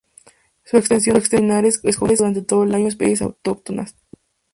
Su 0.63 0.77
extensión 0.77 1.19
de 1.19 1.21
pinares 1.29 1.79
acoge 1.85 2.15
durante 2.15 2.41
todo 2.41 2.63
el 2.63 2.73
año 2.73 2.85
a 2.87 2.89
especies 2.89 3.21
autóctonas. 3.21 3.93